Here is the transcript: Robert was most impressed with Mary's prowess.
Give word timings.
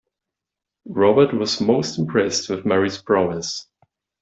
Robert 0.87 1.31
was 1.31 1.61
most 1.61 1.99
impressed 1.99 2.49
with 2.49 2.65
Mary's 2.65 2.99
prowess. 2.99 3.67